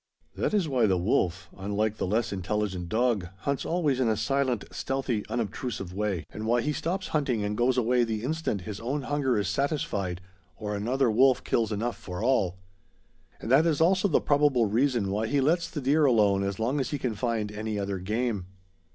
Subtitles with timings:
[0.35, 4.63] That is why the wolf, unlike the less intelligent dog, hunts always in a silent,
[4.71, 9.03] stealthy, unobtrusive way; and why he stops hunting and goes away the instant his own
[9.03, 10.19] hunger is satisfied
[10.57, 12.57] or another wolf kills enough for all.
[13.39, 16.79] And that is also the probable reason why he lets the deer alone as long
[16.79, 18.47] as he can find any other game.